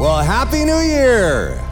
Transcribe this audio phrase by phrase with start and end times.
[0.00, 1.62] Well, Happy New Year!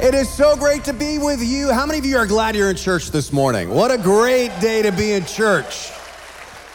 [0.00, 1.70] It is so great to be with you.
[1.70, 3.68] How many of you are glad you're in church this morning?
[3.68, 5.90] What a great day to be in church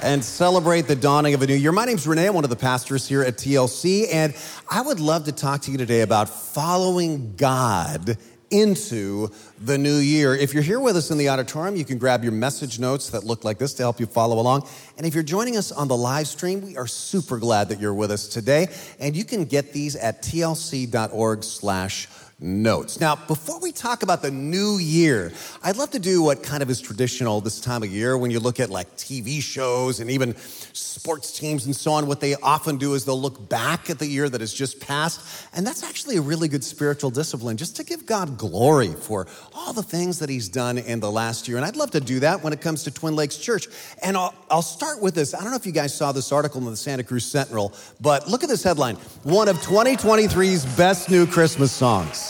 [0.03, 1.71] and celebrate the dawning of a new year.
[1.71, 4.35] My name's Renee, I'm one of the pastors here at TLC, and
[4.69, 8.15] I would love to talk to you today about following God
[8.51, 9.29] into
[9.61, 10.35] the new year.
[10.35, 13.23] If you're here with us in the auditorium, you can grab your message notes that
[13.23, 14.67] look like this to help you follow along.
[14.97, 17.93] And if you're joining us on the live stream, we are super glad that you're
[17.93, 18.67] with us today.
[18.99, 22.07] And you can get these at tlc.org slash
[22.41, 22.99] notes.
[22.99, 26.69] Now, before we talk about the new year, I'd love to do what kind of
[26.69, 30.35] is traditional this time of year when you look at like TV shows and even
[30.37, 32.07] sports teams and so on.
[32.07, 35.47] What they often do is they'll look back at the year that has just passed.
[35.53, 39.73] And that's actually a really good spiritual discipline just to give God glory for all
[39.73, 41.57] the things that He's done in the last year.
[41.57, 43.67] And I'd love to do that when it comes to Twin Lakes Church.
[44.01, 45.33] And I'll, I'll start with this.
[45.33, 48.29] I don't know if you guys saw this article in the Santa Cruz Sentinel, but
[48.29, 52.28] look at this headline one of 2023's best new Christmas songs.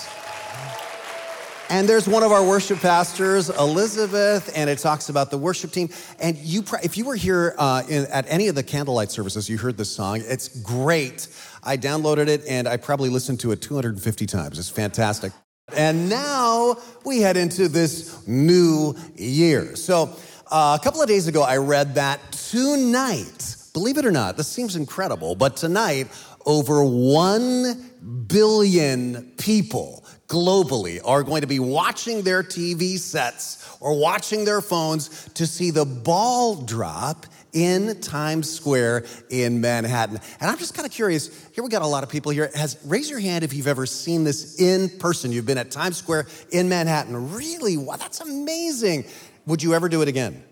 [1.71, 5.89] And there's one of our worship pastors, Elizabeth, and it talks about the worship team.
[6.19, 9.59] And you, if you were here uh, in, at any of the candlelight services, you
[9.59, 10.23] heard this song.
[10.25, 11.27] It's great.
[11.63, 14.57] I downloaded it and I probably listened to it 250 times.
[14.57, 15.31] It's fantastic.
[15.77, 19.75] And now we head into this new year.
[19.75, 20.15] So
[20.49, 24.47] uh, a couple of days ago, I read that tonight, believe it or not, this
[24.47, 26.07] seems incredible, but tonight,
[26.47, 34.45] over 1 billion people globally are going to be watching their TV sets or watching
[34.45, 40.19] their phones to see the ball drop in Times Square in Manhattan.
[40.39, 41.49] And I'm just kind of curious.
[41.53, 42.51] Here we got a lot of people here.
[42.55, 45.31] Has raise your hand if you've ever seen this in person.
[45.31, 47.33] You've been at Times Square in Manhattan.
[47.33, 47.75] Really?
[47.77, 49.05] Wow, that's amazing.
[49.47, 50.43] Would you ever do it again?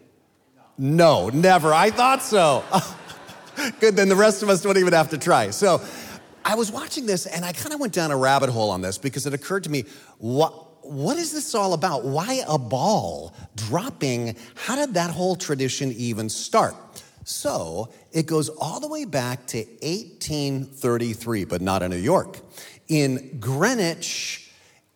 [0.80, 1.72] No, never.
[1.72, 2.64] I thought so.
[3.80, 5.50] Good, then the rest of us don't even have to try.
[5.50, 5.82] So
[6.48, 8.98] I was watching this and I kind of went down a rabbit hole on this
[8.98, 9.84] because it occurred to me
[10.18, 12.06] what, what is this all about?
[12.06, 14.38] Why a ball dropping?
[14.56, 16.74] How did that whole tradition even start?
[17.26, 22.40] So it goes all the way back to 1833, but not in New York.
[22.88, 24.50] In Greenwich,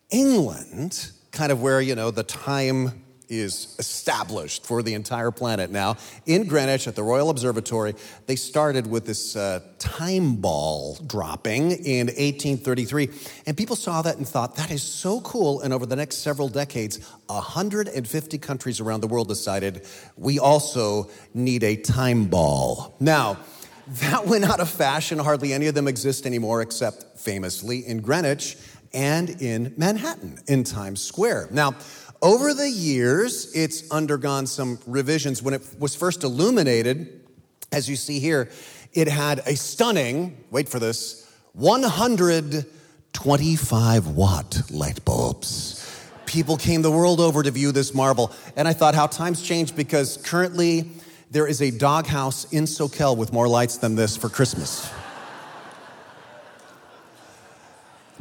[0.08, 3.01] England, kind of where, you know, the time
[3.32, 5.96] is established for the entire planet now.
[6.26, 7.94] In Greenwich at the Royal Observatory,
[8.26, 13.08] they started with this uh, time ball dropping in 1833.
[13.46, 15.62] And people saw that and thought, that is so cool.
[15.62, 21.64] And over the next several decades, 150 countries around the world decided we also need
[21.64, 22.94] a time ball.
[23.00, 23.38] Now,
[23.86, 25.18] that went out of fashion.
[25.18, 28.56] Hardly any of them exist anymore, except famously in Greenwich
[28.94, 31.48] and in Manhattan, in Times Square.
[31.50, 31.74] Now,
[32.22, 35.42] over the years, it's undergone some revisions.
[35.42, 37.20] When it was first illuminated,
[37.72, 38.48] as you see here,
[38.92, 45.80] it had a stunning, wait for this, 125 watt light bulbs.
[46.24, 48.30] People came the world over to view this marvel.
[48.56, 50.92] And I thought how times changed because currently
[51.30, 54.88] there is a doghouse in Soquel with more lights than this for Christmas.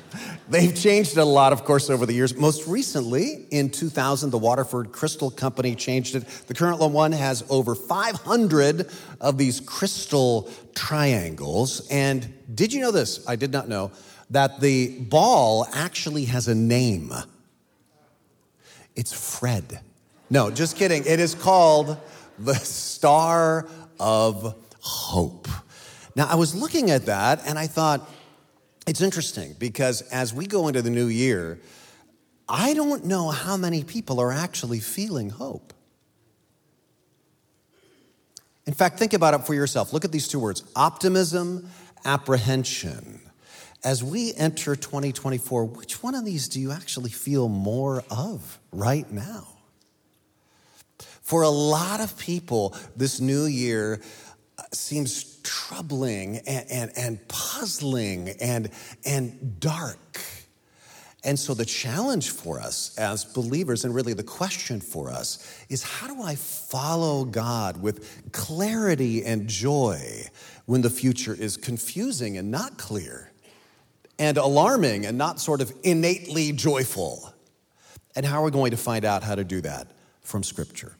[0.47, 2.35] They've changed it a lot, of course, over the years.
[2.35, 6.27] Most recently, in 2000, the Waterford Crystal Company changed it.
[6.47, 8.89] The current one has over 500
[9.21, 11.87] of these crystal triangles.
[11.89, 13.27] And did you know this?
[13.27, 13.91] I did not know
[14.29, 17.11] that the ball actually has a name.
[18.95, 19.79] It's Fred.
[20.29, 21.03] No, just kidding.
[21.05, 21.97] It is called
[22.37, 23.67] the Star
[23.99, 25.47] of Hope.
[26.15, 28.09] Now, I was looking at that and I thought,
[28.87, 31.59] it's interesting because as we go into the new year,
[32.47, 35.73] I don't know how many people are actually feeling hope.
[38.67, 39.93] In fact, think about it for yourself.
[39.93, 41.69] Look at these two words optimism,
[42.03, 43.21] apprehension.
[43.83, 49.09] As we enter 2024, which one of these do you actually feel more of right
[49.11, 49.47] now?
[51.21, 54.01] For a lot of people, this new year
[54.71, 58.69] seems troubling and, and, and puzzling and,
[59.05, 60.19] and dark.
[61.23, 65.81] And so, the challenge for us as believers, and really the question for us, is
[65.81, 70.27] how do I follow God with clarity and joy
[70.67, 73.31] when the future is confusing and not clear,
[74.19, 77.33] and alarming and not sort of innately joyful?
[78.15, 79.87] And how are we going to find out how to do that
[80.21, 80.95] from Scripture?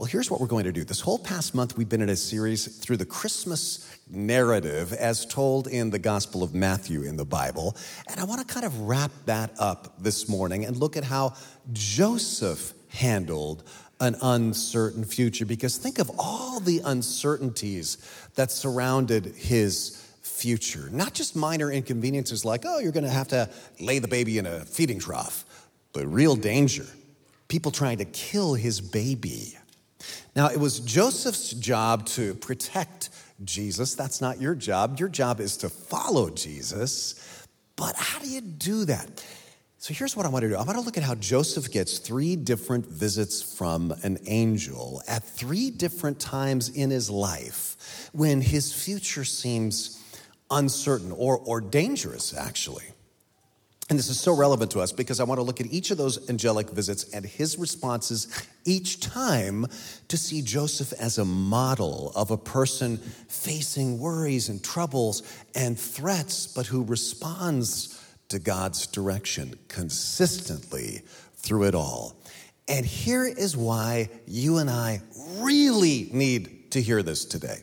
[0.00, 0.82] Well, here's what we're going to do.
[0.82, 5.66] This whole past month, we've been in a series through the Christmas narrative as told
[5.66, 7.76] in the Gospel of Matthew in the Bible.
[8.08, 11.34] And I want to kind of wrap that up this morning and look at how
[11.74, 13.62] Joseph handled
[14.00, 15.44] an uncertain future.
[15.44, 17.98] Because think of all the uncertainties
[18.36, 20.88] that surrounded his future.
[20.90, 24.46] Not just minor inconveniences like, oh, you're going to have to lay the baby in
[24.46, 25.44] a feeding trough,
[25.92, 26.86] but real danger.
[27.48, 29.58] People trying to kill his baby.
[30.36, 33.10] Now, it was Joseph's job to protect
[33.44, 33.94] Jesus.
[33.94, 34.98] That's not your job.
[34.98, 37.46] Your job is to follow Jesus.
[37.76, 39.24] But how do you do that?
[39.78, 40.56] So here's what I want to do.
[40.56, 45.24] I want to look at how Joseph gets three different visits from an angel at
[45.24, 49.98] three different times in his life when his future seems
[50.50, 52.84] uncertain or, or dangerous, actually.
[53.90, 55.98] And this is so relevant to us because I want to look at each of
[55.98, 58.28] those angelic visits and his responses
[58.64, 59.66] each time
[60.06, 65.24] to see Joseph as a model of a person facing worries and troubles
[65.56, 71.02] and threats, but who responds to God's direction consistently
[71.34, 72.14] through it all.
[72.68, 75.02] And here is why you and I
[75.38, 77.58] really need to hear this today.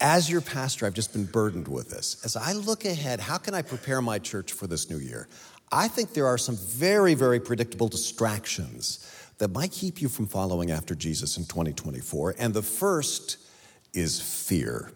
[0.00, 2.24] As your pastor, I've just been burdened with this.
[2.24, 5.28] As I look ahead, how can I prepare my church for this new year?
[5.72, 9.04] I think there are some very, very predictable distractions
[9.38, 12.36] that might keep you from following after Jesus in 2024.
[12.38, 13.38] And the first
[13.92, 14.92] is fear.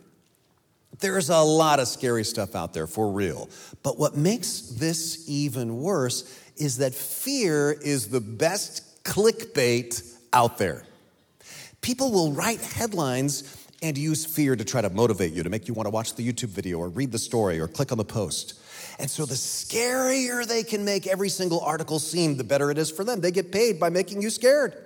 [1.00, 3.48] There's a lot of scary stuff out there for real.
[3.82, 10.84] But what makes this even worse is that fear is the best clickbait out there.
[11.80, 15.74] People will write headlines and use fear to try to motivate you, to make you
[15.74, 18.60] want to watch the YouTube video or read the story or click on the post.
[18.98, 22.90] And so the scarier they can make every single article seem, the better it is
[22.90, 23.20] for them.
[23.20, 24.76] They get paid by making you scared.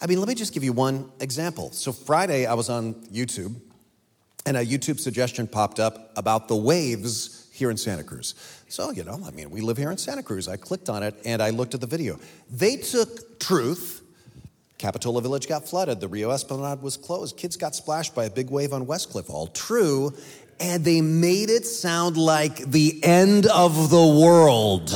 [0.00, 1.70] I mean, let me just give you one example.
[1.70, 3.54] So Friday, I was on YouTube
[4.46, 8.34] and a YouTube suggestion popped up about the waves here in Santa Cruz.
[8.68, 10.48] So, you know, I mean, we live here in Santa Cruz.
[10.48, 12.18] I clicked on it and I looked at the video.
[12.50, 14.01] They took truth.
[14.82, 16.00] Capitola Village got flooded.
[16.00, 17.36] The Rio Esplanade was closed.
[17.36, 19.30] Kids got splashed by a big wave on Westcliff.
[19.30, 20.12] All true.
[20.58, 24.92] And they made it sound like the end of the world.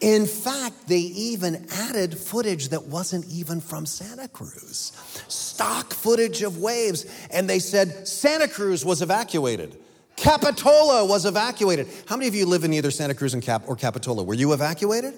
[0.00, 4.90] In fact, they even added footage that wasn't even from Santa Cruz,
[5.28, 7.06] stock footage of waves.
[7.30, 9.76] And they said Santa Cruz was evacuated.
[10.16, 11.86] Capitola was evacuated.
[12.06, 14.24] How many of you live in either Santa Cruz and Cap- or Capitola?
[14.24, 15.14] Were you evacuated?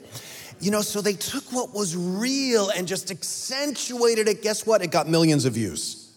[0.60, 4.42] You know, so they took what was real and just accentuated it.
[4.42, 4.82] Guess what?
[4.82, 6.12] It got millions of views.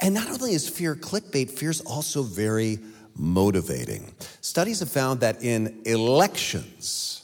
[0.00, 2.78] And not only is fear clickbait, fear's also very
[3.14, 4.14] motivating.
[4.40, 7.22] Studies have found that in elections,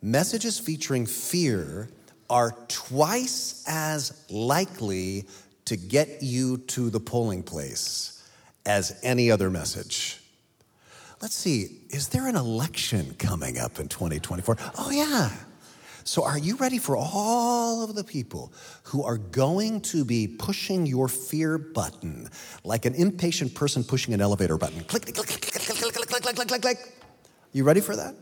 [0.00, 1.88] messages featuring fear
[2.28, 5.26] are twice as likely
[5.66, 8.28] to get you to the polling place
[8.66, 10.21] as any other message.
[11.22, 14.56] Let's see, is there an election coming up in 2024?
[14.76, 15.30] Oh, yeah.
[16.02, 18.52] So, are you ready for all of the people
[18.82, 22.28] who are going to be pushing your fear button
[22.64, 24.82] like an impatient person pushing an elevator button?
[24.82, 26.78] Click, click, click, click, click, click, click, click, click, click, click.
[27.52, 28.16] You ready for that?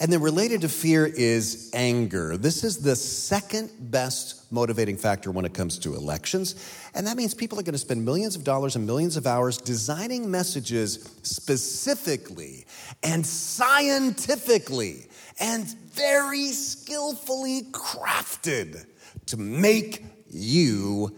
[0.00, 2.36] And then related to fear is anger.
[2.36, 6.54] This is the second best motivating factor when it comes to elections.
[6.94, 9.58] And that means people are going to spend millions of dollars and millions of hours
[9.58, 12.64] designing messages specifically
[13.02, 15.06] and scientifically
[15.40, 18.86] and very skillfully crafted
[19.26, 21.16] to make you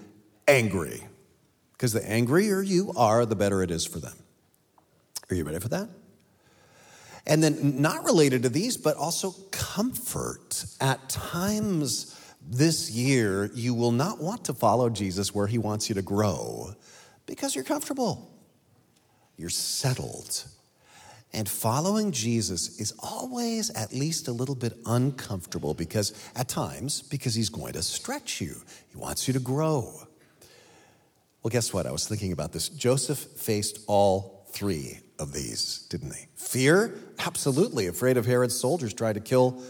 [0.49, 1.03] angry.
[1.73, 4.17] Because the angrier you are, the better it is for them.
[5.31, 5.89] Are you ready for that?
[7.31, 10.65] And then, not related to these, but also comfort.
[10.81, 15.95] At times this year, you will not want to follow Jesus where he wants you
[15.95, 16.75] to grow
[17.27, 18.29] because you're comfortable,
[19.37, 20.45] you're settled.
[21.33, 27.37] And following Jesus is always at least a little bit uncomfortable because, at times, because
[27.37, 28.57] he's going to stretch you.
[28.89, 30.03] He wants you to grow.
[31.45, 31.87] Well, guess what?
[31.87, 32.69] I was thinking about this.
[32.69, 36.27] Joseph faced all three of these, didn't they?
[36.35, 36.99] Fear?
[37.19, 37.87] Absolutely.
[37.87, 39.63] Afraid of Herod's soldiers trying to kill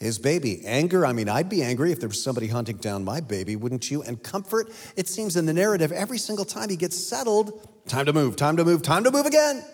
[0.00, 0.64] his baby.
[0.64, 1.06] Anger?
[1.06, 4.02] I mean, I'd be angry if there was somebody hunting down my baby, wouldn't you?
[4.02, 4.72] And comfort?
[4.96, 8.56] It seems in the narrative, every single time he gets settled, time to move, time
[8.56, 9.64] to move, time to move again.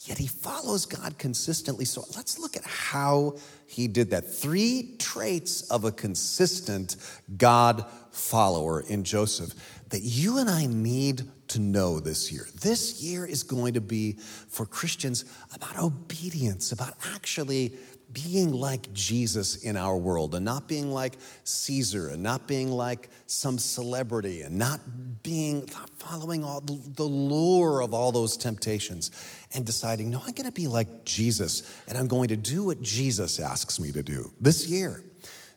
[0.00, 1.84] Yet he follows God consistently.
[1.84, 3.36] So let's look at how
[3.66, 4.32] he did that.
[4.32, 6.96] Three traits of a consistent
[7.36, 9.54] God follower in Joseph
[9.88, 12.46] that you and I need to know this year.
[12.60, 14.12] This year is going to be
[14.48, 17.72] for Christians about obedience, about actually
[18.12, 23.10] being like Jesus in our world and not being like Caesar and not being like
[23.26, 24.80] some celebrity and not
[25.22, 29.10] being not following all the, lure of all those temptations
[29.54, 32.80] and deciding, no, I'm going to be like Jesus and I'm going to do what
[32.80, 35.02] Jesus asks me to do this year.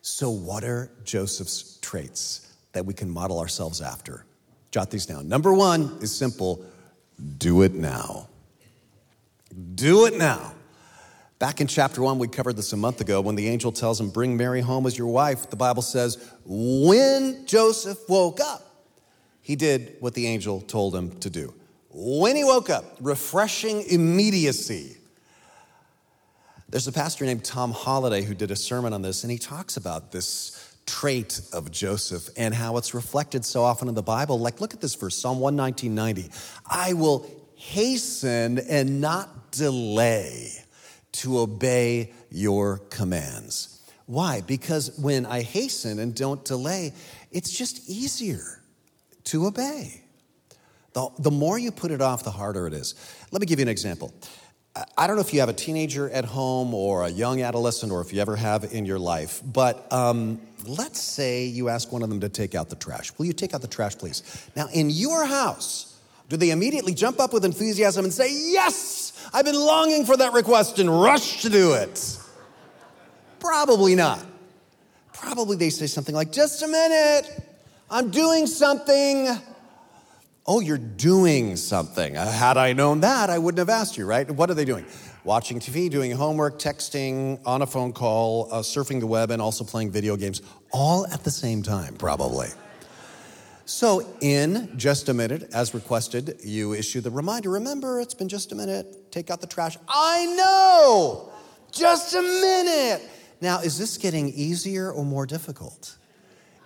[0.02, 4.26] So, what are Joseph's traits that we can model ourselves after?
[4.72, 5.28] Jot these down.
[5.28, 6.64] Number one is simple
[7.38, 8.28] do it now.
[9.74, 10.54] Do it now.
[11.42, 14.10] Back in chapter one, we covered this a month ago when the angel tells him,
[14.10, 15.50] Bring Mary home as your wife.
[15.50, 18.62] The Bible says, When Joseph woke up,
[19.40, 21.52] he did what the angel told him to do.
[21.90, 24.96] When he woke up, refreshing immediacy.
[26.68, 29.76] There's a pastor named Tom Holladay who did a sermon on this, and he talks
[29.76, 34.38] about this trait of Joseph and how it's reflected so often in the Bible.
[34.38, 36.30] Like, look at this verse, Psalm 119,
[36.70, 40.61] I will hasten and not delay
[41.12, 43.80] to obey your commands.
[44.06, 44.40] Why?
[44.40, 46.92] Because when I hasten and don't delay,
[47.30, 48.60] it's just easier
[49.24, 50.02] to obey.
[50.94, 52.94] The, the more you put it off, the harder it is.
[53.30, 54.12] Let me give you an example.
[54.96, 58.00] I don't know if you have a teenager at home or a young adolescent or
[58.00, 62.08] if you ever have in your life, but um, let's say you ask one of
[62.08, 63.12] them to take out the trash.
[63.18, 64.22] Will you take out the trash, please?
[64.56, 65.91] Now, in your house,
[66.32, 70.32] do they immediately jump up with enthusiasm and say, Yes, I've been longing for that
[70.32, 72.18] request and rush to do it?
[73.38, 74.24] Probably not.
[75.12, 77.28] Probably they say something like, Just a minute,
[77.90, 79.28] I'm doing something.
[80.46, 82.16] Oh, you're doing something.
[82.16, 84.28] Uh, had I known that, I wouldn't have asked you, right?
[84.30, 84.86] What are they doing?
[85.24, 89.64] Watching TV, doing homework, texting, on a phone call, uh, surfing the web, and also
[89.64, 90.40] playing video games,
[90.72, 92.48] all at the same time, probably.
[93.74, 98.52] So, in just a minute, as requested, you issue the reminder remember, it's been just
[98.52, 99.78] a minute, take out the trash.
[99.88, 101.32] I know!
[101.72, 103.00] Just a minute!
[103.40, 105.96] Now, is this getting easier or more difficult?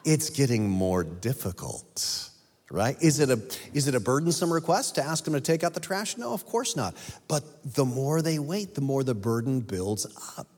[0.05, 2.31] It's getting more difficult
[2.73, 3.01] right?
[3.01, 3.41] Is it, a,
[3.73, 6.17] is it a burdensome request to ask them to take out the trash?
[6.17, 6.97] No, of course not.
[7.29, 7.45] But
[7.77, 10.05] the more they wait, the more the burden builds
[10.37, 10.49] up.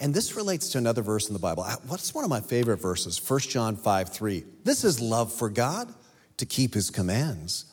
[0.00, 1.62] And this relates to another verse in the Bible.
[1.62, 3.20] Uh, what's one of my favorite verses?
[3.30, 4.44] 1 John 5 3.
[4.64, 5.92] This is love for God
[6.38, 7.66] to keep his commands,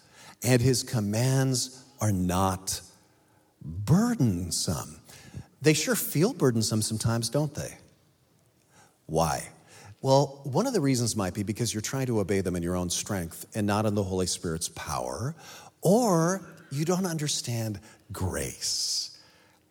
[0.44, 2.82] and his commands are not
[3.62, 5.00] burdensome.
[5.62, 7.78] They sure feel burdensome sometimes, don't they?
[9.06, 9.48] Why?
[10.02, 12.76] Well, one of the reasons might be because you're trying to obey them in your
[12.76, 15.34] own strength and not in the Holy Spirit's power,
[15.82, 17.80] or you don't understand
[18.12, 19.17] grace.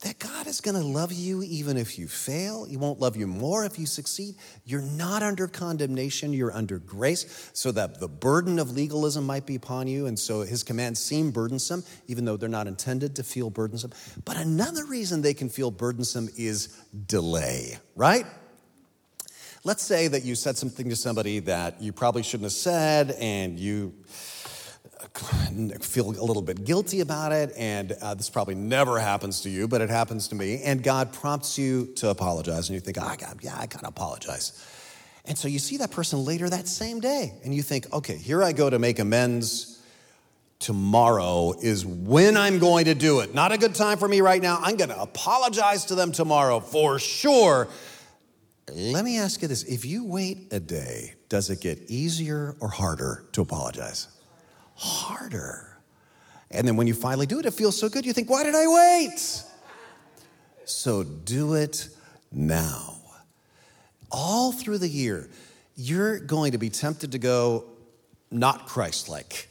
[0.02, 2.66] That God is going to love you even if you fail.
[2.66, 4.34] He won't love you more if you succeed.
[4.64, 9.54] You're not under condemnation, you're under grace, so that the burden of legalism might be
[9.54, 10.06] upon you.
[10.06, 13.92] And so his commands seem burdensome, even though they're not intended to feel burdensome.
[14.24, 16.68] But another reason they can feel burdensome is
[17.06, 18.26] delay, right?
[19.64, 23.58] Let's say that you said something to somebody that you probably shouldn't have said, and
[23.58, 23.94] you
[25.80, 29.68] feel a little bit guilty about it, and uh, this probably never happens to you,
[29.68, 33.06] but it happens to me, and God prompts you to apologize, and you think, oh,
[33.06, 34.64] I got, yeah, I gotta apologize.
[35.26, 38.42] And so you see that person later that same day, and you think, okay, here
[38.42, 39.82] I go to make amends.
[40.58, 43.34] Tomorrow is when I'm going to do it.
[43.34, 44.58] Not a good time for me right now.
[44.62, 47.68] I'm gonna apologize to them tomorrow for sure.
[48.72, 52.68] Let me ask you this if you wait a day, does it get easier or
[52.68, 54.08] harder to apologize?
[54.76, 55.78] Harder.
[56.50, 58.54] And then when you finally do it, it feels so good, you think, why did
[58.54, 59.42] I wait?
[60.64, 61.88] So do it
[62.30, 62.96] now.
[64.10, 65.28] All through the year,
[65.74, 67.64] you're going to be tempted to go
[68.30, 69.48] not Christ like,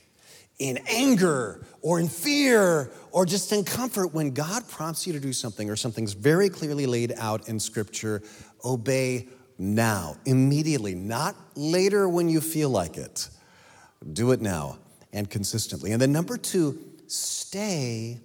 [0.60, 5.34] in anger or in fear or just in comfort when God prompts you to do
[5.34, 8.22] something or something's very clearly laid out in Scripture
[8.63, 9.27] obey
[9.58, 13.29] now, immediately, not later when you feel like it.
[14.13, 14.77] Do it now
[15.15, 15.91] and consistently.
[15.91, 18.19] And then, number two, stay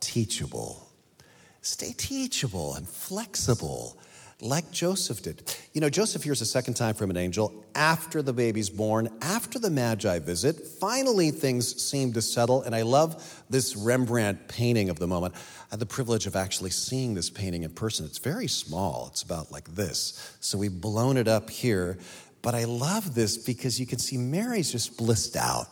[0.00, 0.88] teachable.
[1.60, 3.98] Stay teachable and flexible
[4.40, 5.54] like Joseph did.
[5.72, 9.58] You know, Joseph hears a second time from an angel after the baby's born, after
[9.58, 10.64] the Magi visit.
[10.64, 15.34] Finally, things seem to settle, and I love this Rembrandt painting of the moment.
[15.34, 15.40] I
[15.70, 18.06] had the privilege of actually seeing this painting in person.
[18.06, 20.36] It's very small, it's about like this.
[20.38, 21.98] So we've blown it up here,
[22.40, 25.66] but I love this because you can see Mary's just blissed out.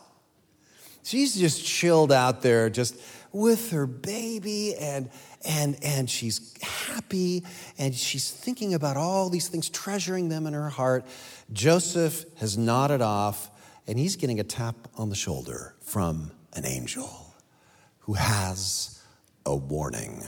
[1.03, 2.95] She's just chilled out there, just
[3.31, 5.09] with her baby and
[5.45, 7.43] and and she's happy
[7.77, 11.05] and she's thinking about all these things treasuring them in her heart.
[11.53, 13.51] Joseph has nodded off
[13.85, 17.35] and he's getting a tap on the shoulder from an angel
[17.99, 19.01] who has
[19.45, 20.27] a warning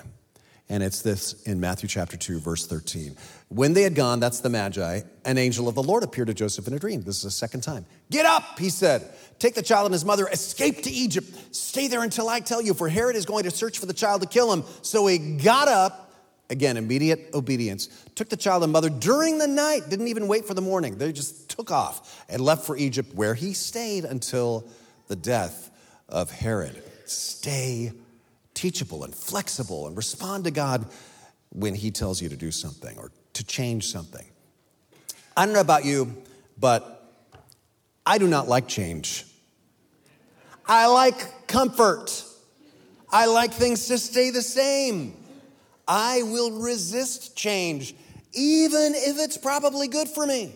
[0.69, 3.15] and it's this in Matthew chapter 2, verse 13.
[3.47, 6.67] When they had gone, that's the Magi, an angel of the Lord appeared to Joseph
[6.67, 7.01] in a dream.
[7.01, 7.87] This is the second time.
[8.11, 9.11] Get up, he said.
[9.39, 11.27] Take the child and his mother, escape to Egypt.
[11.55, 14.21] Stay there until I tell you, for Herod is going to search for the child
[14.21, 14.63] to kill him.
[14.83, 16.13] So he got up,
[16.51, 20.53] again, immediate obedience, took the child and mother during the night, didn't even wait for
[20.53, 20.99] the morning.
[20.99, 24.67] They just took off and left for Egypt, where he stayed until
[25.07, 25.71] the death
[26.07, 26.83] of Herod.
[27.05, 27.91] stay
[28.59, 30.85] teachable and flexible and respond to God
[31.53, 34.25] when He tells you to do something or to change something.
[35.37, 36.13] I don't know about you,
[36.59, 37.09] but
[38.05, 39.25] I do not like change.
[40.67, 42.25] I like comfort.
[43.09, 45.15] I like things to stay the same.
[45.87, 47.95] I will resist change,
[48.33, 50.53] even if it's probably good for me.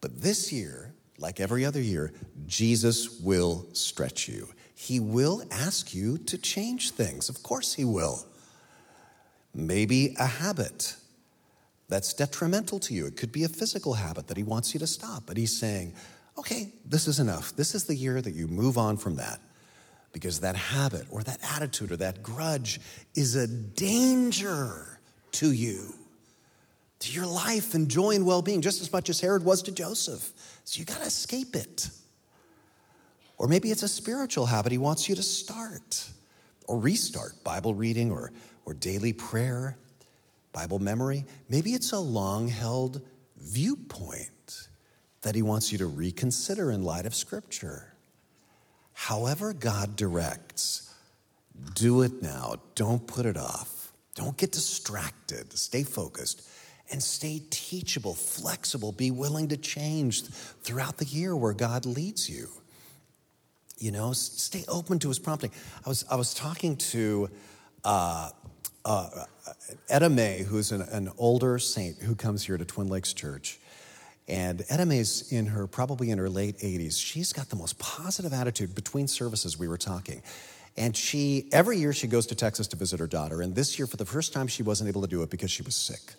[0.00, 2.14] But this year, like every other year,
[2.46, 4.48] Jesus will stretch you.
[4.78, 7.30] He will ask you to change things.
[7.30, 8.26] Of course, He will.
[9.54, 10.96] Maybe a habit
[11.88, 13.06] that's detrimental to you.
[13.06, 15.22] It could be a physical habit that He wants you to stop.
[15.24, 15.94] But He's saying,
[16.36, 17.56] okay, this is enough.
[17.56, 19.40] This is the year that you move on from that.
[20.12, 22.78] Because that habit or that attitude or that grudge
[23.14, 25.00] is a danger
[25.32, 25.94] to you,
[26.98, 29.72] to your life and joy and well being, just as much as Herod was to
[29.72, 30.32] Joseph.
[30.64, 31.88] So you got to escape it.
[33.38, 36.08] Or maybe it's a spiritual habit he wants you to start
[36.66, 38.32] or restart Bible reading or,
[38.64, 39.76] or daily prayer,
[40.52, 41.24] Bible memory.
[41.48, 43.02] Maybe it's a long held
[43.36, 44.68] viewpoint
[45.22, 47.92] that he wants you to reconsider in light of Scripture.
[48.92, 50.94] However, God directs,
[51.74, 52.56] do it now.
[52.74, 53.92] Don't put it off.
[54.14, 55.52] Don't get distracted.
[55.52, 56.48] Stay focused
[56.90, 62.48] and stay teachable, flexible, be willing to change throughout the year where God leads you.
[63.78, 65.50] You know, stay open to his prompting.
[65.84, 67.28] I was, I was talking to
[67.84, 68.30] uh,
[68.84, 69.08] uh,
[69.88, 73.58] Etta May, who's an, an, older saint who comes here to Twin Lakes Church.
[74.28, 77.00] And Etta May's in her, probably in her late 80s.
[77.00, 80.22] She's got the most positive attitude between services, we were talking.
[80.76, 83.40] And she, every year, she goes to Texas to visit her daughter.
[83.40, 85.62] And this year, for the first time, she wasn't able to do it because she
[85.62, 86.14] was sick.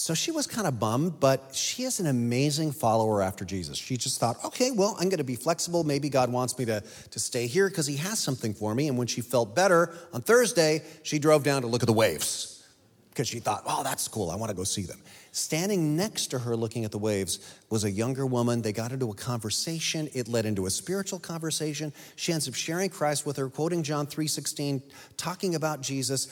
[0.00, 3.76] So she was kind of bummed, but she is an amazing follower after Jesus.
[3.76, 5.82] She just thought, okay, well, I'm going to be flexible.
[5.82, 8.86] Maybe God wants me to, to stay here because He has something for me.
[8.86, 12.64] And when she felt better on Thursday, she drove down to look at the waves
[13.10, 14.30] because she thought, oh, that's cool.
[14.30, 15.00] I want to go see them.
[15.32, 18.62] Standing next to her looking at the waves was a younger woman.
[18.62, 20.08] They got into a conversation.
[20.14, 21.92] It led into a spiritual conversation.
[22.14, 24.80] She ends up sharing Christ with her, quoting John 3:16,
[25.16, 26.28] talking about Jesus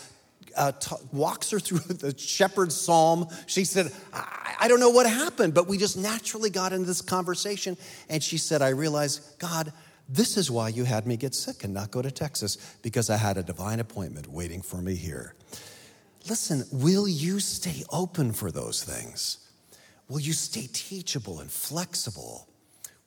[0.57, 3.29] uh, t- walks her through the shepherd's psalm.
[3.47, 7.01] She said, I-, I don't know what happened, but we just naturally got into this
[7.01, 7.77] conversation.
[8.09, 9.73] And she said, I realized, God,
[10.09, 13.17] this is why you had me get sick and not go to Texas, because I
[13.17, 15.35] had a divine appointment waiting for me here.
[16.29, 19.39] Listen, will you stay open for those things?
[20.09, 22.49] Will you stay teachable and flexible?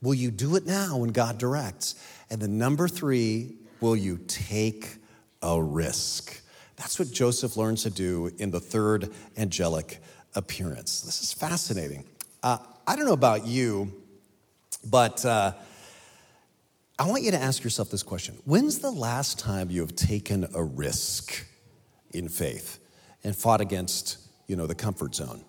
[0.02, 1.96] Will you do it now when God directs?
[2.30, 4.98] And then number three, will you take
[5.42, 6.42] a risk?
[6.80, 10.02] That's what Joseph learns to do in the third angelic
[10.34, 11.02] appearance.
[11.02, 12.06] This is fascinating.
[12.42, 13.92] Uh, I don't know about you,
[14.90, 15.52] but uh,
[16.98, 20.48] I want you to ask yourself this question When's the last time you have taken
[20.56, 21.46] a risk
[22.12, 22.80] in faith
[23.26, 25.44] and fought against, you know, the comfort zone?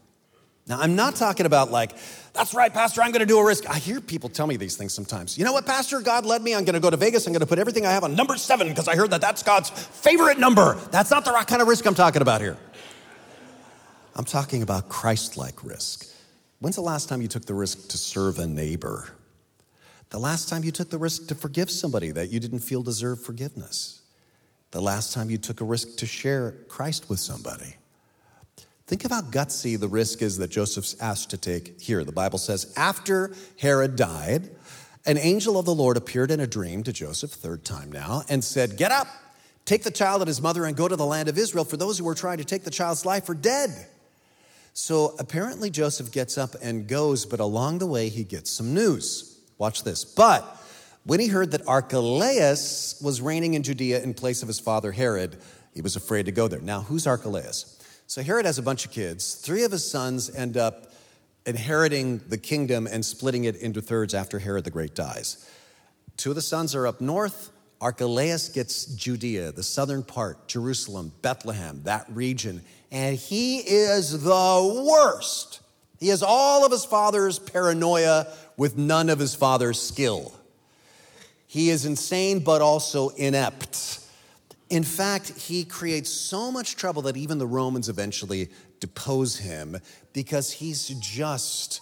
[0.67, 1.93] Now, I'm not talking about like,
[2.33, 3.69] that's right, Pastor, I'm gonna do a risk.
[3.69, 5.37] I hear people tell me these things sometimes.
[5.37, 6.01] You know what, Pastor?
[6.01, 6.55] God led me.
[6.55, 7.27] I'm gonna go to Vegas.
[7.27, 9.71] I'm gonna put everything I have on number seven because I heard that that's God's
[9.71, 10.75] favorite number.
[10.93, 12.57] That's not the right kind of risk I'm talking about here.
[14.15, 16.07] I'm talking about Christ like risk.
[16.61, 19.09] When's the last time you took the risk to serve a neighbor?
[20.11, 23.23] The last time you took the risk to forgive somebody that you didn't feel deserved
[23.23, 24.03] forgiveness?
[24.73, 27.77] The last time you took a risk to share Christ with somebody?
[28.91, 32.03] Think of how gutsy the risk is that Joseph's asked to take here.
[32.03, 34.51] The Bible says, after Herod died,
[35.07, 38.43] an angel of the Lord appeared in a dream to Joseph, third time now, and
[38.43, 39.07] said, Get up,
[39.65, 41.99] take the child and his mother, and go to the land of Israel, for those
[41.99, 43.71] who were trying to take the child's life are dead.
[44.73, 49.39] So apparently Joseph gets up and goes, but along the way he gets some news.
[49.57, 50.05] Watch this.
[50.05, 50.43] But
[51.05, 55.37] when he heard that Archelaus was reigning in Judea in place of his father Herod,
[55.77, 56.61] he was afraid to go there.
[56.61, 57.77] Now, who's Archelaus?
[58.11, 59.35] So Herod has a bunch of kids.
[59.35, 60.91] Three of his sons end up
[61.47, 65.49] inheriting the kingdom and splitting it into thirds after Herod the Great dies.
[66.17, 67.53] Two of the sons are up north.
[67.81, 75.61] Archelaus gets Judea, the southern part, Jerusalem, Bethlehem, that region, and he is the worst.
[76.01, 80.35] He has all of his father's paranoia with none of his father's skill.
[81.47, 84.00] He is insane, but also inept.
[84.71, 89.77] In fact, he creates so much trouble that even the Romans eventually depose him
[90.13, 91.81] because he's just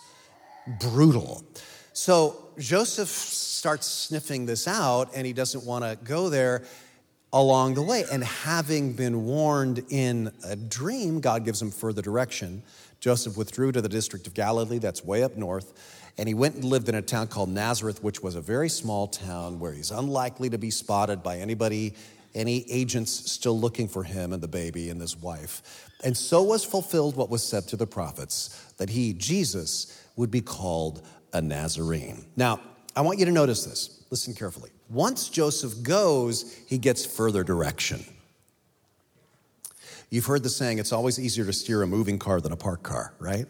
[0.80, 1.44] brutal.
[1.92, 6.64] So Joseph starts sniffing this out and he doesn't want to go there.
[7.32, 8.04] along the way.
[8.10, 12.62] And having been warned in a dream, God gives him further direction.
[13.00, 15.72] Joseph withdrew to the district of Galilee, that's way up north,
[16.18, 19.06] and he went and lived in a town called Nazareth, which was a very small
[19.06, 21.94] town where he's unlikely to be spotted by anybody,
[22.38, 25.90] any agents still looking for him and the baby and his wife.
[26.04, 30.40] And so was fulfilled what was said to the prophets that he, Jesus, would be
[30.40, 32.24] called a Nazarene.
[32.36, 32.60] Now,
[32.94, 34.04] I want you to notice this.
[34.10, 34.70] Listen carefully.
[34.88, 38.04] Once Joseph goes, he gets further direction.
[40.10, 42.84] You've heard the saying, it's always easier to steer a moving car than a parked
[42.84, 43.46] car, right?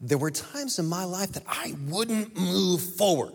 [0.00, 3.34] There were times in my life that I wouldn't move forward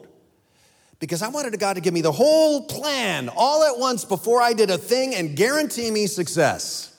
[1.04, 4.54] because I wanted God to give me the whole plan all at once before I
[4.54, 6.96] did a thing and guarantee me success.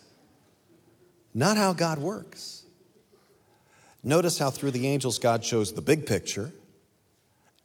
[1.33, 2.67] Not how God works.
[4.03, 6.53] Notice how through the angels, God shows the big picture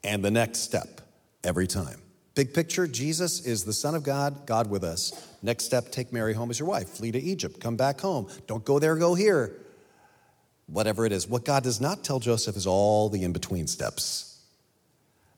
[0.01, 1.01] and the next step
[1.43, 2.01] every time.
[2.35, 5.11] Big picture Jesus is the Son of God, God with us.
[5.41, 6.87] Next step take Mary home as your wife.
[6.87, 7.59] Flee to Egypt.
[7.59, 8.29] Come back home.
[8.47, 9.57] Don't go there, go here.
[10.67, 11.27] Whatever it is.
[11.27, 14.28] What God does not tell Joseph is all the in between steps.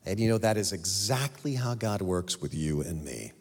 [0.05, 3.31] And you know, that is exactly how God works with you and me.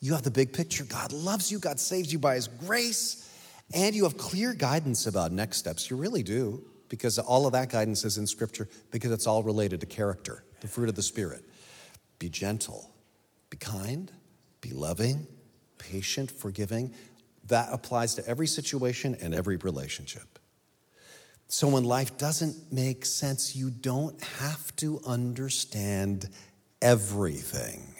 [0.00, 0.84] You have the big picture.
[0.84, 3.28] God loves you, God saves you by His grace,
[3.74, 5.90] and you have clear guidance about next steps.
[5.90, 9.80] You really do because all of that guidance is in Scripture because it's all related
[9.80, 11.44] to character, the fruit of the Spirit.
[12.18, 12.90] Be gentle,
[13.50, 14.10] be kind,
[14.60, 15.26] be loving,
[15.78, 16.94] patient, forgiving.
[17.48, 20.29] That applies to every situation and every relationship.
[21.52, 26.28] So when life doesn't make sense, you don't have to understand
[26.80, 27.92] everything.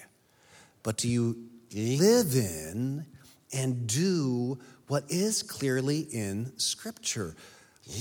[0.85, 1.37] But do you
[1.75, 3.07] live in
[3.53, 7.35] and do what is clearly in Scripture?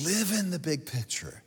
[0.06, 1.42] Live in the big picture.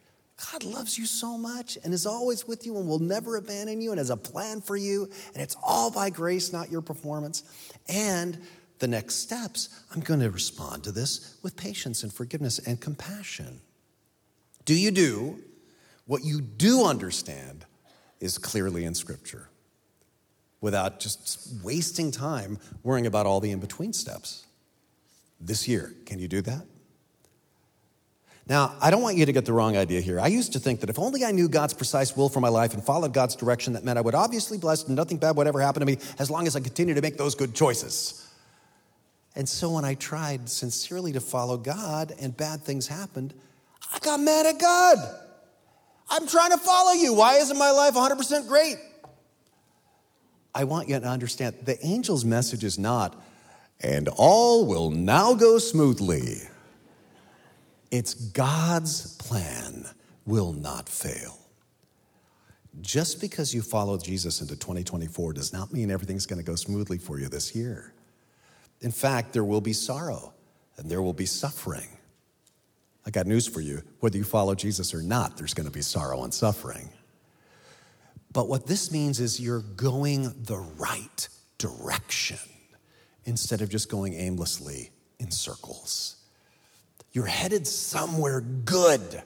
[0.50, 3.92] God loves you so much and is always with you and will never abandon you
[3.92, 5.08] and has a plan for you.
[5.32, 7.44] And it's all by grace, not your performance.
[7.88, 8.42] And
[8.80, 13.60] the next steps, I'm going to respond to this with patience and forgiveness and compassion.
[14.64, 15.40] Do you do
[16.06, 17.64] what you do understand
[18.20, 19.48] is clearly in Scripture
[20.60, 24.46] without just wasting time worrying about all the in between steps?
[25.40, 26.64] This year, can you do that?
[28.48, 30.18] Now, I don't want you to get the wrong idea here.
[30.18, 32.74] I used to think that if only I knew God's precise will for my life
[32.74, 35.60] and followed God's direction, that meant I would obviously blessed and nothing bad would ever
[35.60, 38.28] happen to me as long as I continue to make those good choices.
[39.36, 43.32] And so when I tried sincerely to follow God and bad things happened,
[43.92, 44.98] I got mad at God.
[46.08, 47.14] I'm trying to follow you.
[47.14, 48.76] Why isn't my life 100% great?
[50.54, 53.20] I want you to understand the angel's message is not,
[53.80, 56.42] and all will now go smoothly.
[57.90, 59.86] It's God's plan
[60.26, 61.38] will not fail.
[62.80, 66.98] Just because you follow Jesus into 2024 does not mean everything's going to go smoothly
[66.98, 67.92] for you this year.
[68.80, 70.32] In fact, there will be sorrow
[70.76, 71.88] and there will be suffering.
[73.04, 73.82] I got news for you.
[74.00, 76.90] Whether you follow Jesus or not, there's going to be sorrow and suffering.
[78.32, 82.38] But what this means is you're going the right direction
[83.24, 86.16] instead of just going aimlessly in circles.
[87.12, 89.22] You're headed somewhere good,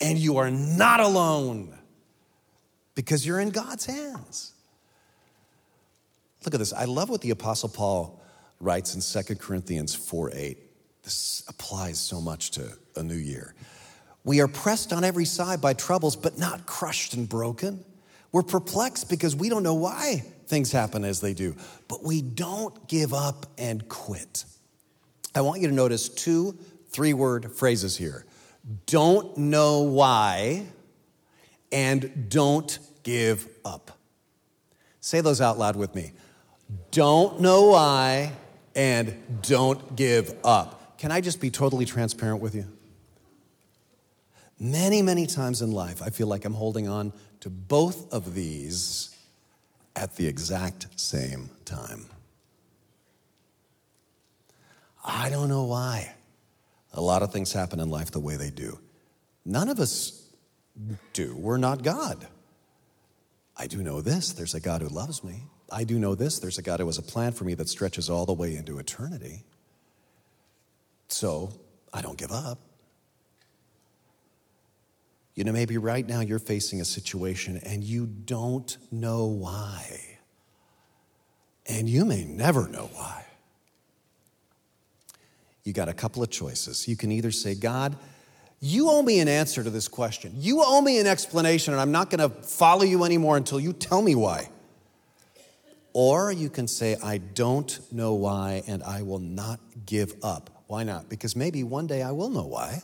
[0.00, 1.76] and you are not alone
[2.94, 4.52] because you're in God's hands.
[6.44, 6.72] Look at this.
[6.72, 8.20] I love what the Apostle Paul
[8.60, 10.58] writes in 2 Corinthians 4 8.
[11.10, 13.52] This applies so much to a new year.
[14.22, 17.84] We are pressed on every side by troubles, but not crushed and broken.
[18.30, 21.56] We're perplexed because we don't know why things happen as they do,
[21.88, 24.44] but we don't give up and quit.
[25.34, 26.56] I want you to notice two
[26.90, 28.24] three word phrases here
[28.86, 30.64] don't know why
[31.72, 33.98] and don't give up.
[35.00, 36.12] Say those out loud with me.
[36.92, 38.30] Don't know why
[38.76, 40.79] and don't give up.
[41.00, 42.66] Can I just be totally transparent with you?
[44.58, 49.16] Many, many times in life, I feel like I'm holding on to both of these
[49.96, 52.04] at the exact same time.
[55.02, 56.12] I don't know why.
[56.92, 58.78] A lot of things happen in life the way they do.
[59.46, 60.28] None of us
[61.14, 61.34] do.
[61.34, 62.26] We're not God.
[63.56, 65.44] I do know this there's a God who loves me.
[65.72, 68.10] I do know this there's a God who has a plan for me that stretches
[68.10, 69.44] all the way into eternity.
[71.10, 71.52] So
[71.92, 72.58] I don't give up.
[75.34, 80.18] You know, maybe right now you're facing a situation and you don't know why.
[81.66, 83.24] And you may never know why
[85.64, 86.88] you got a couple of choices.
[86.88, 87.96] You can either say, God,
[88.60, 90.32] you owe me an answer to this question.
[90.36, 93.72] You owe me an explanation, and I'm not going to follow you anymore until you
[93.72, 94.50] tell me why.
[95.92, 100.59] Or you can say, I don't know why and I will not give up.
[100.70, 101.08] Why not?
[101.08, 102.82] Because maybe one day I will know why.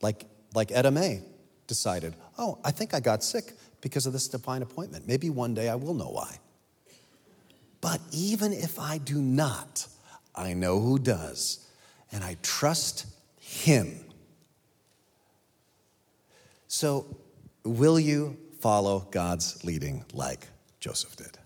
[0.00, 1.20] Like, like Etta May
[1.66, 5.06] decided, oh, I think I got sick because of this divine appointment.
[5.06, 6.38] Maybe one day I will know why.
[7.82, 9.86] But even if I do not,
[10.34, 11.68] I know who does,
[12.10, 13.04] and I trust
[13.38, 14.06] him.
[16.68, 17.04] So,
[17.64, 20.48] will you follow God's leading like
[20.80, 21.36] Joseph did?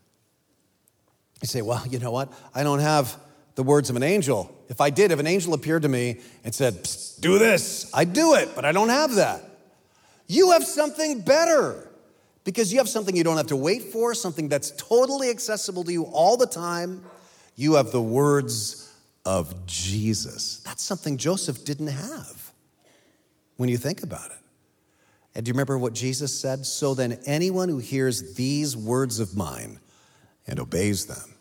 [1.42, 2.32] You say, well, you know what?
[2.54, 3.25] I don't have
[3.56, 4.54] the words of an angel.
[4.68, 6.88] If I did, if an angel appeared to me and said,
[7.20, 9.42] do this, I'd do it, but I don't have that.
[10.28, 11.88] You have something better
[12.44, 15.92] because you have something you don't have to wait for, something that's totally accessible to
[15.92, 17.02] you all the time.
[17.56, 20.58] You have the words of Jesus.
[20.58, 22.52] That's something Joseph didn't have
[23.56, 24.36] when you think about it.
[25.34, 26.66] And do you remember what Jesus said?
[26.66, 29.80] So then, anyone who hears these words of mine
[30.46, 31.35] and obeys them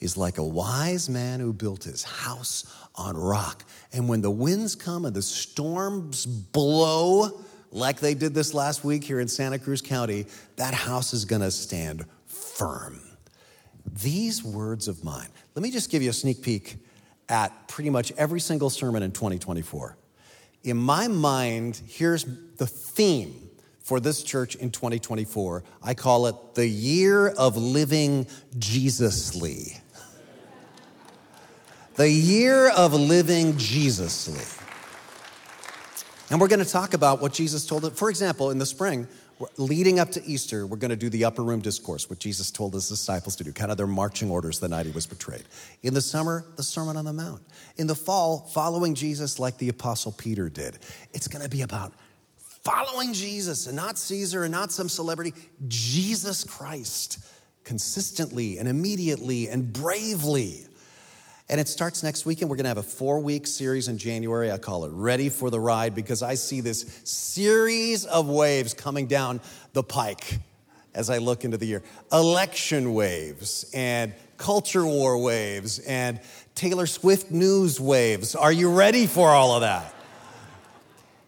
[0.00, 3.64] is like a wise man who built his house on rock.
[3.92, 9.04] And when the winds come and the storms blow, like they did this last week
[9.04, 13.00] here in Santa Cruz County, that house is gonna stand firm.
[14.02, 16.76] These words of mine, let me just give you a sneak peek
[17.28, 19.96] at pretty much every single sermon in 2024.
[20.64, 22.24] In my mind, here's
[22.56, 25.64] the theme for this church in 2024.
[25.82, 28.26] I call it the year of living
[28.58, 29.80] Jesusly.
[32.00, 34.40] The year of living Jesusly.
[36.30, 37.94] And we're going to talk about what Jesus told it.
[37.94, 39.06] For example, in the spring,
[39.58, 42.72] leading up to Easter, we're going to do the upper room discourse, what Jesus told
[42.72, 45.42] his disciples to do, kind of their marching orders the night he was betrayed.
[45.82, 47.42] In the summer, the Sermon on the Mount.
[47.76, 50.78] In the fall, following Jesus like the Apostle Peter did.
[51.12, 51.92] It's going to be about
[52.64, 55.34] following Jesus and not Caesar and not some celebrity,
[55.68, 57.18] Jesus Christ,
[57.62, 60.64] consistently and immediately and bravely.
[61.50, 62.48] And it starts next weekend.
[62.48, 64.52] We're going to have a four week series in January.
[64.52, 69.08] I call it Ready for the Ride because I see this series of waves coming
[69.08, 69.40] down
[69.72, 70.38] the pike
[70.94, 71.82] as I look into the year
[72.12, 76.20] election waves and culture war waves and
[76.54, 78.36] Taylor Swift news waves.
[78.36, 79.92] Are you ready for all of that?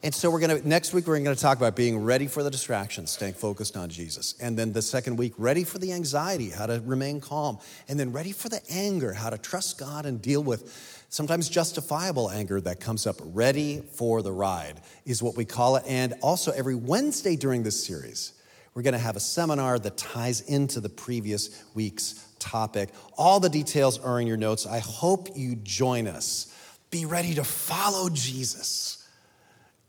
[0.05, 2.43] And so we're going to next week we're going to talk about being ready for
[2.43, 4.35] the distractions, staying focused on Jesus.
[4.41, 7.59] And then the second week, ready for the anxiety, how to remain calm.
[7.89, 12.31] And then ready for the anger, how to trust God and deal with sometimes justifiable
[12.31, 13.15] anger that comes up.
[13.23, 15.85] Ready for the ride is what we call it.
[15.87, 18.33] And also every Wednesday during this series,
[18.75, 22.89] we're going to have a seminar that ties into the previous week's topic.
[23.17, 24.67] All the details are in your notes.
[24.67, 26.53] I hope you join us.
[26.91, 29.02] Be ready to follow Jesus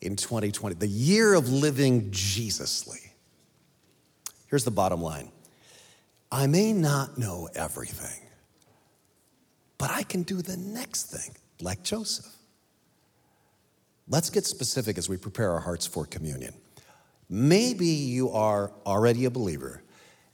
[0.03, 2.99] in 2020, the year of living Jesusly.
[4.47, 5.31] Here's the bottom line
[6.31, 8.21] I may not know everything,
[9.77, 12.29] but I can do the next thing, like Joseph.
[14.09, 16.53] Let's get specific as we prepare our hearts for communion.
[17.29, 19.81] Maybe you are already a believer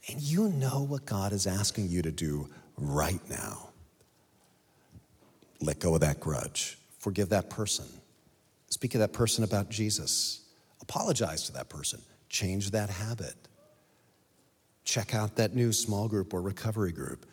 [0.08, 3.68] and you know what God is asking you to do right now.
[5.60, 7.86] Let go of that grudge, forgive that person
[8.70, 10.40] Speak to that person about Jesus.
[10.80, 12.00] Apologize to that person.
[12.28, 13.34] Change that habit.
[14.84, 17.26] Check out that new small group or recovery group.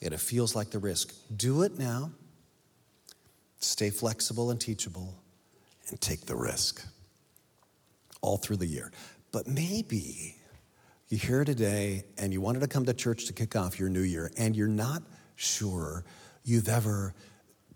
[0.00, 1.12] And it feels like the risk.
[1.36, 2.12] Do it now.
[3.58, 5.14] Stay flexible and teachable
[5.90, 6.82] and take the risk
[8.22, 8.90] all through the year.
[9.32, 10.36] But maybe
[11.08, 14.00] you're here today and you wanted to come to church to kick off your new
[14.00, 15.02] year and you're not
[15.36, 16.04] sure
[16.44, 17.14] you've ever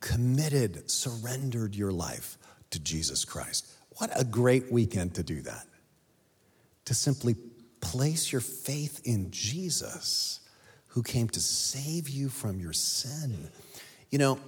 [0.00, 2.38] committed, surrendered your life
[2.70, 3.66] to Jesus Christ.
[3.98, 5.66] What a great weekend to do that.
[6.86, 7.36] To simply
[7.80, 10.40] place your faith in Jesus,
[10.88, 13.48] who came to save you from your sin.
[14.10, 14.38] You know,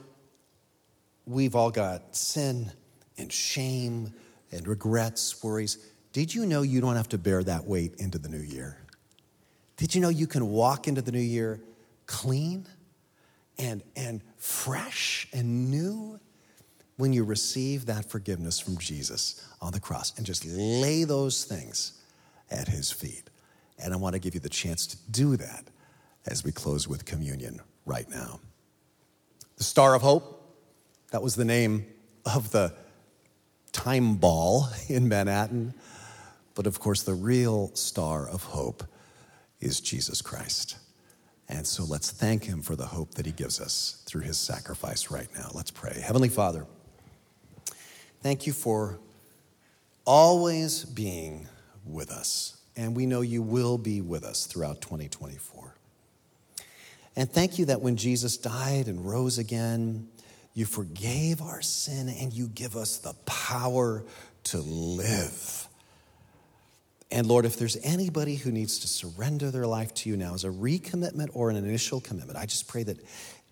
[1.26, 2.72] we've all got sin
[3.18, 4.12] and shame
[4.52, 5.78] and regrets, worries.
[6.12, 8.78] Did you know you don't have to bear that weight into the new year?
[9.76, 11.60] Did you know you can walk into the new year
[12.06, 12.66] clean
[13.58, 16.18] and, and fresh and new?
[16.96, 22.00] When you receive that forgiveness from Jesus on the cross and just lay those things
[22.50, 23.28] at his feet.
[23.78, 25.64] And I want to give you the chance to do that
[26.26, 28.40] as we close with communion right now.
[29.56, 30.42] The Star of Hope,
[31.10, 31.86] that was the name
[32.24, 32.74] of the
[33.72, 35.74] time ball in Manhattan.
[36.54, 38.82] But of course, the real star of hope
[39.60, 40.78] is Jesus Christ.
[41.48, 45.10] And so let's thank him for the hope that he gives us through his sacrifice
[45.10, 45.50] right now.
[45.54, 46.00] Let's pray.
[46.00, 46.66] Heavenly Father,
[48.22, 48.98] Thank you for
[50.04, 51.48] always being
[51.84, 52.56] with us.
[52.76, 55.74] And we know you will be with us throughout 2024.
[57.16, 60.08] And thank you that when Jesus died and rose again,
[60.54, 64.04] you forgave our sin and you give us the power
[64.44, 65.68] to live.
[67.10, 70.44] And Lord, if there's anybody who needs to surrender their life to you now as
[70.44, 72.98] a recommitment or an initial commitment, I just pray that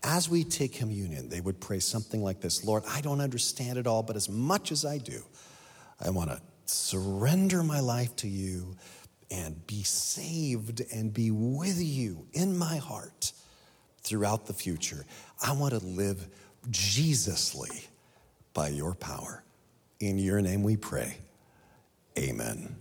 [0.05, 3.87] as we take communion, they would pray something like this Lord, I don't understand it
[3.87, 5.23] all, but as much as I do,
[6.05, 8.77] I want to surrender my life to you
[9.31, 13.33] and be saved and be with you in my heart
[14.03, 15.05] throughout the future.
[15.43, 16.29] I want to live
[16.71, 17.88] Jesusly
[18.53, 19.43] by your power.
[20.01, 21.17] In your name we pray.
[22.19, 22.77] Amen.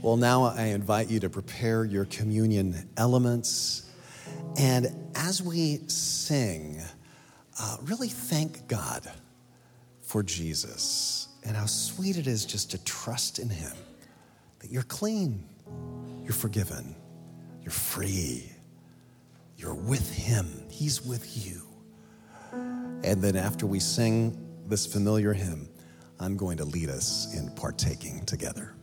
[0.00, 3.83] Well, now I invite you to prepare your communion elements.
[4.56, 6.80] And as we sing,
[7.60, 9.10] uh, really thank God
[10.02, 13.72] for Jesus and how sweet it is just to trust in Him
[14.60, 15.44] that you're clean,
[16.22, 16.94] you're forgiven,
[17.62, 18.50] you're free,
[19.56, 21.62] you're with Him, He's with you.
[22.52, 25.68] And then after we sing this familiar hymn,
[26.20, 28.73] I'm going to lead us in partaking together.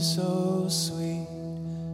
[0.00, 1.28] So sweet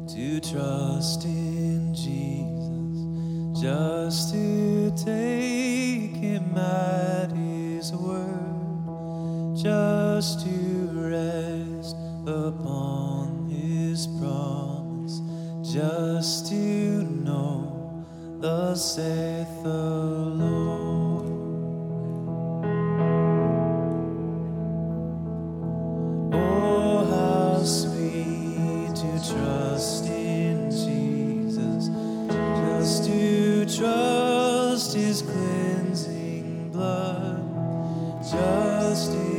[0.06, 11.96] to trust in Jesus, just to take Him at His word, just to rest
[12.28, 15.20] upon His promise,
[15.68, 18.06] just to know
[18.40, 20.35] the saith the Lord.
[38.26, 39.35] Just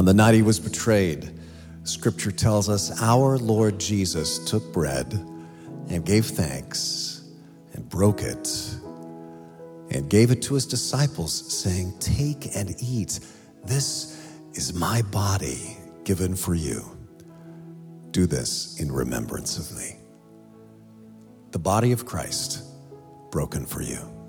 [0.00, 1.30] On the night he was betrayed,
[1.82, 5.12] scripture tells us our Lord Jesus took bread
[5.90, 7.28] and gave thanks
[7.74, 8.48] and broke it
[9.90, 13.20] and gave it to his disciples, saying, Take and eat.
[13.66, 14.18] This
[14.54, 16.96] is my body given for you.
[18.10, 19.96] Do this in remembrance of me.
[21.50, 22.64] The body of Christ
[23.30, 24.19] broken for you.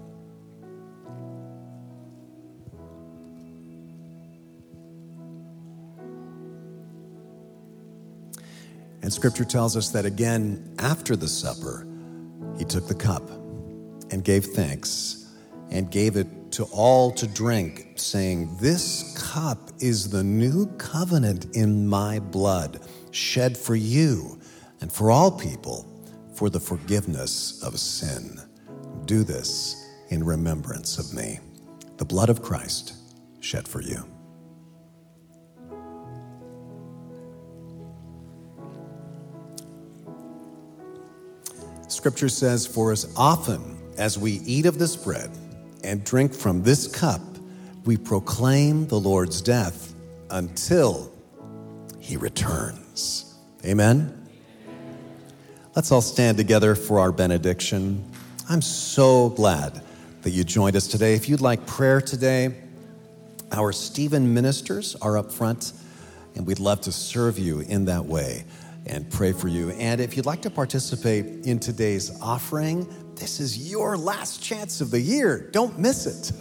[9.11, 11.85] And scripture tells us that again after the supper,
[12.57, 13.29] he took the cup
[14.09, 15.35] and gave thanks
[15.69, 21.89] and gave it to all to drink, saying, This cup is the new covenant in
[21.89, 24.39] my blood, shed for you
[24.79, 25.85] and for all people
[26.33, 28.39] for the forgiveness of sin.
[29.03, 31.41] Do this in remembrance of me.
[31.97, 32.93] The blood of Christ
[33.41, 34.05] shed for you.
[42.01, 45.29] Scripture says, For as often as we eat of this bread
[45.83, 47.21] and drink from this cup,
[47.85, 49.93] we proclaim the Lord's death
[50.31, 51.11] until
[51.99, 53.35] he returns.
[53.63, 54.27] Amen.
[55.75, 58.03] Let's all stand together for our benediction.
[58.49, 59.79] I'm so glad
[60.23, 61.13] that you joined us today.
[61.13, 62.55] If you'd like prayer today,
[63.51, 65.73] our Stephen ministers are up front,
[66.33, 68.45] and we'd love to serve you in that way
[68.91, 69.71] and pray for you.
[69.71, 72.85] And if you'd like to participate in today's offering,
[73.15, 75.49] this is your last chance of the year.
[75.51, 76.33] Don't miss it.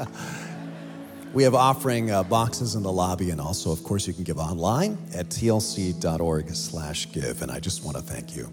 [1.32, 4.38] we have offering uh, boxes in the lobby, and also, of course, you can give
[4.38, 6.02] online at tlc.org/give.
[7.42, 8.52] And I just want to thank you.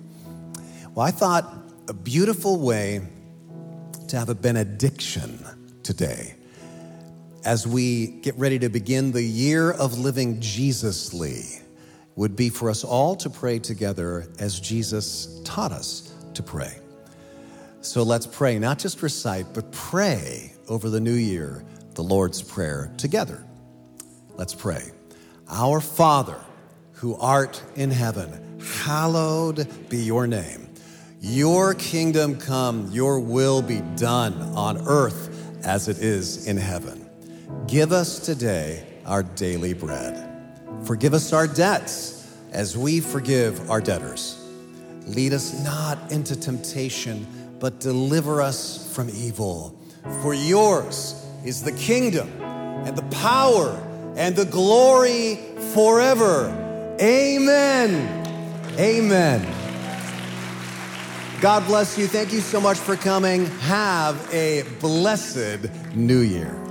[0.93, 1.51] Well, I thought
[1.87, 3.01] a beautiful way
[4.09, 5.43] to have a benediction
[5.81, 6.35] today
[7.43, 11.61] as we get ready to begin the year of living Jesusly
[12.17, 16.79] would be for us all to pray together as Jesus taught us to pray.
[17.81, 21.63] So let's pray, not just recite, but pray over the new year
[21.93, 23.45] the Lord's Prayer together.
[24.35, 24.91] Let's pray.
[25.47, 26.39] Our Father,
[26.93, 30.69] who art in heaven, hallowed be your name.
[31.21, 37.09] Your kingdom come, your will be done on earth as it is in heaven.
[37.67, 40.26] Give us today our daily bread
[40.85, 44.43] Forgive us our debts as we forgive our debtors.
[45.05, 47.25] Lead us not into temptation,
[47.59, 49.79] but deliver us from evil.
[50.21, 53.69] For yours is the kingdom and the power
[54.15, 55.39] and the glory
[55.73, 56.49] forever.
[57.01, 58.25] Amen.
[58.79, 59.53] Amen.
[61.39, 62.07] God bless you.
[62.07, 63.45] Thank you so much for coming.
[63.45, 66.66] Have a blessed new year.